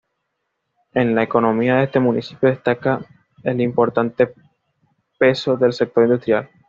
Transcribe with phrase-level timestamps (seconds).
[0.95, 3.05] En la economía de este municipio destaca
[3.43, 4.33] el importante
[5.19, 6.49] peso del sector industrial.